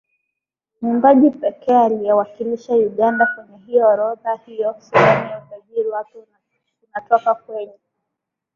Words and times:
mwimbaji 0.81 1.29
pekee 1.31 1.77
aliyeiwakilisha 1.77 2.73
Uganda 2.73 3.25
kwenye 3.35 3.65
hiyo 3.65 3.87
orodha 3.87 4.35
hiyo 4.45 4.75
Sehemu 4.79 5.29
ya 5.29 5.43
utajiri 5.47 5.89
wake 5.89 6.17
unatoka 6.87 7.35
kwenye 7.35 7.77